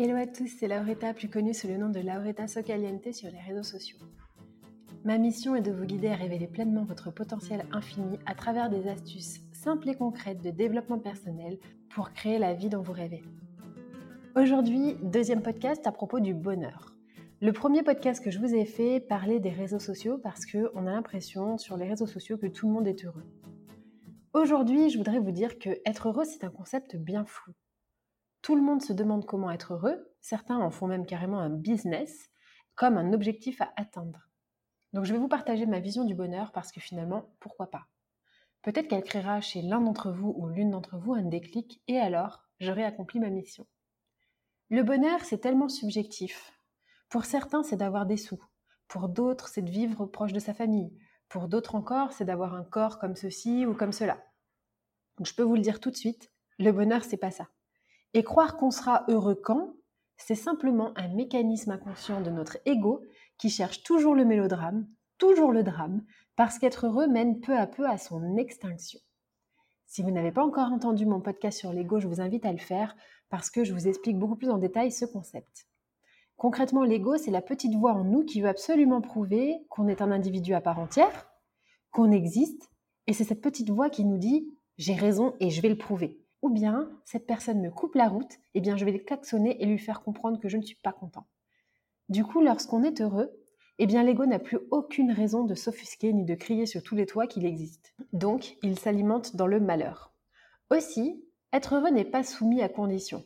[0.00, 3.40] Hello à tous, c'est Lauretta, plus connue sous le nom de Lauretta Socaliente sur les
[3.40, 3.98] réseaux sociaux.
[5.04, 8.86] Ma mission est de vous guider à révéler pleinement votre potentiel infini à travers des
[8.86, 11.58] astuces simples et concrètes de développement personnel
[11.90, 13.24] pour créer la vie dont vous rêvez.
[14.36, 16.94] Aujourd'hui, deuxième podcast à propos du bonheur.
[17.40, 20.92] Le premier podcast que je vous ai fait parlait des réseaux sociaux parce qu'on a
[20.92, 23.26] l'impression sur les réseaux sociaux que tout le monde est heureux.
[24.32, 27.52] Aujourd'hui, je voudrais vous dire que être heureux, c'est un concept bien flou.
[28.42, 32.30] Tout le monde se demande comment être heureux, certains en font même carrément un business,
[32.74, 34.28] comme un objectif à atteindre.
[34.92, 37.86] Donc je vais vous partager ma vision du bonheur parce que finalement, pourquoi pas?
[38.62, 42.42] Peut-être qu'elle créera chez l'un d'entre vous ou l'une d'entre vous un déclic et alors,
[42.60, 43.66] j'aurai accompli ma mission.
[44.70, 46.52] Le bonheur, c'est tellement subjectif.
[47.08, 48.42] Pour certains, c'est d'avoir des sous.
[48.86, 50.96] Pour d'autres, c'est de vivre proche de sa famille.
[51.28, 54.22] Pour d'autres encore, c'est d'avoir un corps comme ceci ou comme cela.
[55.22, 57.48] Je peux vous le dire tout de suite, le bonheur, c'est pas ça.
[58.14, 59.74] Et croire qu'on sera heureux quand,
[60.16, 63.02] c'est simplement un mécanisme inconscient de notre ego
[63.38, 64.88] qui cherche toujours le mélodrame,
[65.18, 66.02] toujours le drame,
[66.36, 69.00] parce qu'être heureux mène peu à peu à son extinction.
[69.86, 72.58] Si vous n'avez pas encore entendu mon podcast sur l'ego, je vous invite à le
[72.58, 72.94] faire
[73.30, 75.66] parce que je vous explique beaucoup plus en détail ce concept.
[76.36, 80.10] Concrètement, l'ego, c'est la petite voix en nous qui veut absolument prouver qu'on est un
[80.10, 81.30] individu à part entière,
[81.90, 82.70] qu'on existe,
[83.06, 86.20] et c'est cette petite voix qui nous dit j'ai raison et je vais le prouver
[86.42, 89.66] ou bien cette personne me coupe la route, eh bien je vais le klaxonner et
[89.66, 91.26] lui faire comprendre que je ne suis pas content.
[92.08, 93.30] Du coup, lorsqu'on est heureux,
[93.78, 97.06] eh bien l'ego n'a plus aucune raison de s'offusquer ni de crier sur tous les
[97.06, 97.94] toits qu'il existe.
[98.12, 100.12] Donc, il s'alimente dans le malheur.
[100.70, 103.24] Aussi, être heureux n'est pas soumis à condition.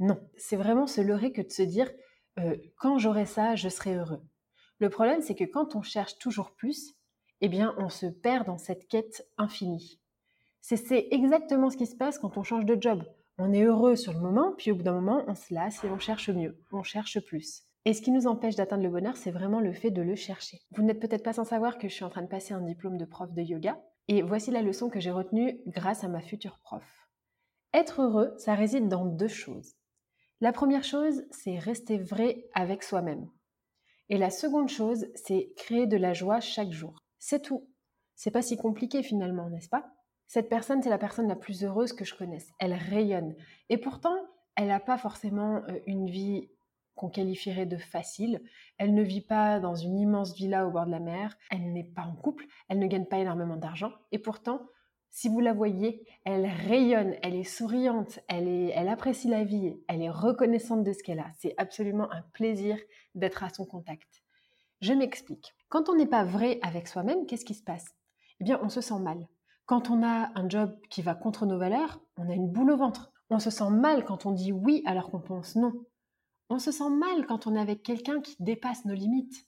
[0.00, 1.90] Non, c'est vraiment se leurrer que de se dire
[2.38, 4.22] euh, quand j'aurai ça, je serai heureux.
[4.78, 6.96] Le problème, c'est que quand on cherche toujours plus,
[7.40, 10.00] eh bien, on se perd dans cette quête infinie.
[10.62, 13.02] C'est exactement ce qui se passe quand on change de job.
[13.36, 15.88] On est heureux sur le moment, puis au bout d'un moment, on se lasse et
[15.88, 17.64] on cherche mieux, on cherche plus.
[17.84, 20.60] Et ce qui nous empêche d'atteindre le bonheur, c'est vraiment le fait de le chercher.
[20.70, 22.96] Vous n'êtes peut-être pas sans savoir que je suis en train de passer un diplôme
[22.96, 26.60] de prof de yoga, et voici la leçon que j'ai retenue grâce à ma future
[26.62, 26.84] prof.
[27.74, 29.74] Être heureux, ça réside dans deux choses.
[30.40, 33.28] La première chose, c'est rester vrai avec soi-même.
[34.10, 37.02] Et la seconde chose, c'est créer de la joie chaque jour.
[37.18, 37.68] C'est tout.
[38.14, 39.92] C'est pas si compliqué finalement, n'est-ce pas?
[40.32, 42.54] Cette personne, c'est la personne la plus heureuse que je connaisse.
[42.58, 43.36] Elle rayonne.
[43.68, 44.16] Et pourtant,
[44.56, 46.48] elle n'a pas forcément euh, une vie
[46.94, 48.40] qu'on qualifierait de facile.
[48.78, 51.36] Elle ne vit pas dans une immense villa au bord de la mer.
[51.50, 52.46] Elle n'est pas en couple.
[52.70, 53.92] Elle ne gagne pas énormément d'argent.
[54.10, 54.62] Et pourtant,
[55.10, 59.76] si vous la voyez, elle rayonne, elle est souriante, elle, est, elle apprécie la vie,
[59.86, 61.30] elle est reconnaissante de ce qu'elle a.
[61.40, 62.78] C'est absolument un plaisir
[63.14, 64.22] d'être à son contact.
[64.80, 65.54] Je m'explique.
[65.68, 67.94] Quand on n'est pas vrai avec soi-même, qu'est-ce qui se passe?
[68.40, 69.28] Eh bien, on se sent mal.
[69.66, 72.76] Quand on a un job qui va contre nos valeurs, on a une boule au
[72.76, 73.12] ventre.
[73.30, 75.72] On se sent mal quand on dit oui alors qu'on pense non.
[76.50, 79.46] On se sent mal quand on est avec quelqu'un qui dépasse nos limites.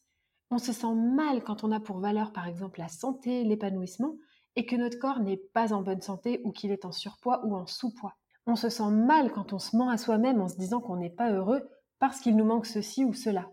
[0.50, 4.16] On se sent mal quand on a pour valeur par exemple la santé, l'épanouissement,
[4.56, 7.56] et que notre corps n'est pas en bonne santé ou qu'il est en surpoids ou
[7.56, 8.14] en sous-poids.
[8.46, 11.10] On se sent mal quand on se ment à soi-même en se disant qu'on n'est
[11.10, 11.68] pas heureux
[11.98, 13.50] parce qu'il nous manque ceci ou cela.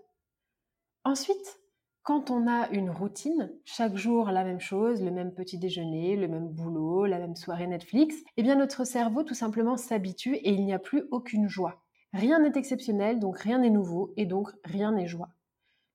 [1.04, 1.60] Ensuite,
[2.04, 6.28] quand on a une routine, chaque jour la même chose, le même petit déjeuner, le
[6.28, 10.66] même boulot, la même soirée Netflix, eh bien notre cerveau tout simplement s'habitue et il
[10.66, 11.84] n'y a plus aucune joie.
[12.14, 15.30] Rien n'est exceptionnel, donc rien n'est nouveau et donc rien n'est joie.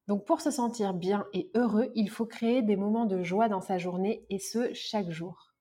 [0.06, 3.60] Donc pour se sentir bien et heureux, il faut créer des moments de joie dans
[3.60, 5.54] sa journée et ce chaque jour.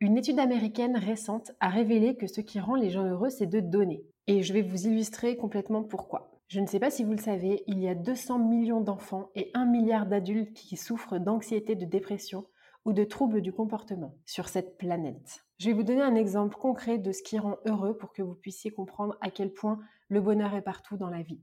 [0.00, 3.60] Une étude américaine récente a révélé que ce qui rend les gens heureux, c'est de
[3.60, 4.02] donner.
[4.26, 6.33] Et je vais vous illustrer complètement pourquoi.
[6.48, 9.50] Je ne sais pas si vous le savez, il y a 200 millions d'enfants et
[9.54, 12.46] 1 milliard d'adultes qui souffrent d'anxiété, de dépression
[12.84, 15.44] ou de troubles du comportement sur cette planète.
[15.58, 18.34] Je vais vous donner un exemple concret de ce qui rend heureux pour que vous
[18.34, 21.40] puissiez comprendre à quel point le bonheur est partout dans la vie.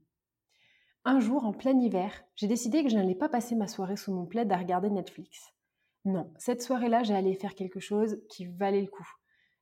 [1.03, 4.13] Un jour, en plein hiver, j'ai décidé que je n'allais pas passer ma soirée sous
[4.13, 5.51] mon plaid à regarder Netflix.
[6.05, 9.07] Non, cette soirée-là, j'allais faire quelque chose qui valait le coup.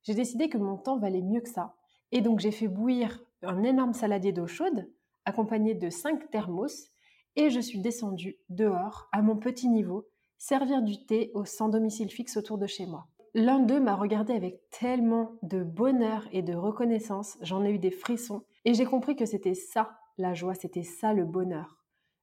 [0.03, 1.75] J'ai décidé que mon temps valait mieux que ça.
[2.11, 4.89] Et donc j'ai fait bouillir un énorme saladier d'eau chaude,
[5.29, 6.91] accompagné de 5 thermos,
[7.35, 12.09] et je suis descendue dehors, à mon petit niveau, servir du thé au sans domicile
[12.09, 13.07] fixe autour de chez moi.
[13.33, 17.91] L'un d'eux m'a regardé avec tellement de bonheur et de reconnaissance, j'en ai eu des
[17.91, 21.77] frissons, et j'ai compris que c'était ça la joie, c'était ça le bonheur.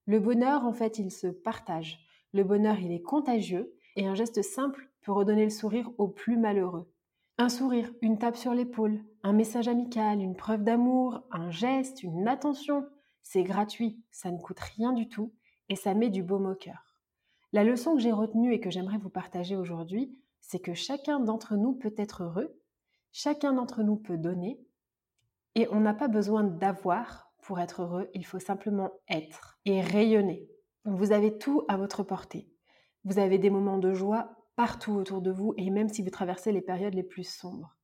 [0.06, 1.98] Le bonheur, en fait, il se partage.
[2.32, 6.36] Le bonheur, il est contagieux, et un geste simple peut redonner le sourire aux plus
[6.36, 6.92] malheureux.
[7.38, 12.28] Un sourire, une tape sur l'épaule, un message amical, une preuve d'amour, un geste, une
[12.28, 12.86] attention,
[13.28, 15.32] c'est gratuit, ça ne coûte rien du tout,
[15.68, 16.94] et ça met du baume au cœur.
[17.52, 21.56] La leçon que j'ai retenue et que j'aimerais vous partager aujourd'hui, c'est que chacun d'entre
[21.56, 22.56] nous peut être heureux,
[23.10, 24.60] chacun d'entre nous peut donner,
[25.56, 30.46] et on n'a pas besoin d'avoir pour être heureux, il faut simplement être et rayonner.
[30.84, 32.48] Vous avez tout à votre portée.
[33.04, 36.52] Vous avez des moments de joie partout autour de vous et même si vous traversez
[36.52, 37.75] les périodes les plus sombres.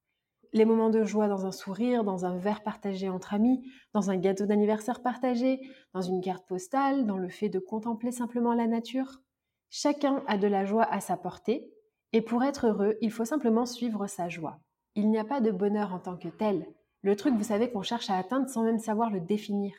[0.54, 3.62] Les moments de joie dans un sourire, dans un verre partagé entre amis,
[3.94, 5.60] dans un gâteau d'anniversaire partagé,
[5.94, 9.22] dans une carte postale, dans le fait de contempler simplement la nature.
[9.70, 11.72] Chacun a de la joie à sa portée
[12.12, 14.60] et pour être heureux, il faut simplement suivre sa joie.
[14.94, 16.66] Il n'y a pas de bonheur en tant que tel.
[17.00, 19.74] Le truc, vous savez, qu'on cherche à atteindre sans même savoir le définir.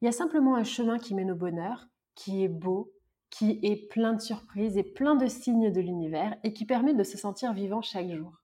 [0.00, 1.86] Il y a simplement un chemin qui mène au bonheur,
[2.16, 2.92] qui est beau,
[3.30, 7.04] qui est plein de surprises et plein de signes de l'univers et qui permet de
[7.04, 8.43] se sentir vivant chaque jour.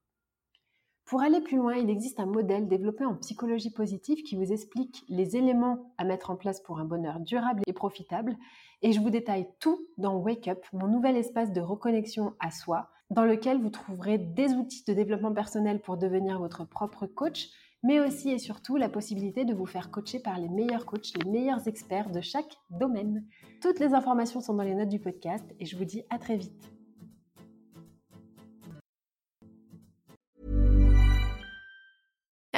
[1.11, 5.03] Pour aller plus loin, il existe un modèle développé en psychologie positive qui vous explique
[5.09, 8.37] les éléments à mettre en place pour un bonheur durable et profitable.
[8.83, 12.91] Et je vous détaille tout dans Wake Up, mon nouvel espace de reconnexion à soi,
[13.11, 17.49] dans lequel vous trouverez des outils de développement personnel pour devenir votre propre coach,
[17.83, 21.29] mais aussi et surtout la possibilité de vous faire coacher par les meilleurs coachs, les
[21.29, 23.27] meilleurs experts de chaque domaine.
[23.61, 26.37] Toutes les informations sont dans les notes du podcast et je vous dis à très
[26.37, 26.80] vite.